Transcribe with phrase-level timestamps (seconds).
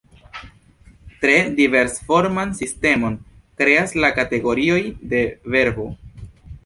[1.25, 3.17] Tre diversforman sistemon
[3.63, 4.81] kreas la kategorioj
[5.13, 5.21] de
[5.59, 5.91] verbo.